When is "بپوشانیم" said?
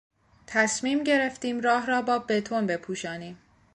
2.67-3.37